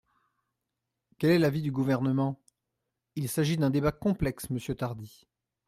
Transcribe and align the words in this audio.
Quel 1.19 1.29
est 1.29 1.37
l’avis 1.37 1.61
du 1.61 1.69
Gouvernement? 1.71 2.41
Il 3.15 3.29
s’agit 3.29 3.57
d’un 3.57 3.69
débat 3.69 3.91
complexe, 3.91 4.49
monsieur 4.49 4.73
Tardy. 4.73 5.27